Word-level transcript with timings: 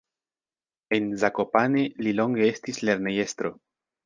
En 0.97 1.11
Zakopane 1.23 1.83
li 2.07 2.15
longe 2.21 2.49
estis 2.55 2.81
lernejestro. 2.91 3.55